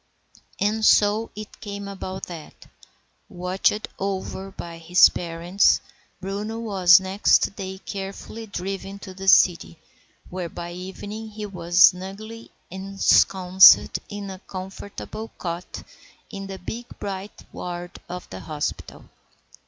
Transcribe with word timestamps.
And 0.59 0.83
so 0.83 1.29
it 1.35 1.61
came 1.61 1.87
about 1.87 2.25
that, 2.25 2.65
watched 3.29 3.87
over 3.99 4.49
by 4.49 4.79
his 4.79 5.09
parents, 5.09 5.79
Bruno 6.19 6.57
was 6.57 6.99
next 6.99 7.55
day 7.55 7.77
carefully 7.77 8.47
driven 8.47 8.97
to 8.97 9.13
the 9.13 9.27
city, 9.27 9.77
where 10.27 10.49
by 10.49 10.71
evening 10.71 11.27
he 11.29 11.45
was 11.45 11.79
snugly 11.79 12.49
ensconced 12.71 13.99
in 14.09 14.31
a 14.31 14.39
comfortable 14.39 15.27
cot 15.37 15.83
in 16.31 16.47
the 16.47 16.57
big 16.57 16.87
bright 16.97 17.43
ward 17.53 17.99
of 18.09 18.27
the 18.31 18.39
hospital. 18.39 19.07